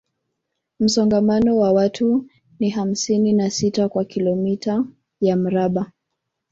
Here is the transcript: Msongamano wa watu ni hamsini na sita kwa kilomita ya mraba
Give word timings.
Msongamano 0.79 1.57
wa 1.57 1.71
watu 1.73 2.27
ni 2.59 2.69
hamsini 2.69 3.33
na 3.33 3.49
sita 3.49 3.89
kwa 3.89 4.05
kilomita 4.05 4.85
ya 5.21 5.35
mraba 5.35 5.91